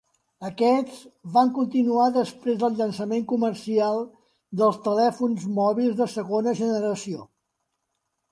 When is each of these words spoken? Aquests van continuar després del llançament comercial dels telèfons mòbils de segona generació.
Aquests 0.47 1.01
van 1.33 1.49
continuar 1.57 2.05
després 2.15 2.55
del 2.63 2.79
llançament 2.79 3.27
comercial 3.33 4.01
dels 4.61 4.79
telèfons 4.87 5.45
mòbils 5.59 5.95
de 6.01 6.07
segona 6.17 6.57
generació. 6.63 7.29